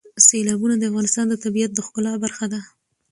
سیلابونه 0.27 0.75
د 0.77 0.83
افغانستان 0.91 1.25
د 1.29 1.35
طبیعت 1.43 1.71
د 1.73 1.79
ښکلا 1.87 2.13
برخه 2.23 2.45
ده. 2.53 2.59